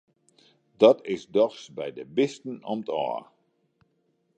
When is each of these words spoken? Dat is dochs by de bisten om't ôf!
Dat 0.77 1.05
is 1.05 1.27
dochs 1.35 1.73
by 1.77 1.87
de 1.97 2.05
bisten 2.17 2.57
om't 2.71 2.89
ôf! 3.05 3.25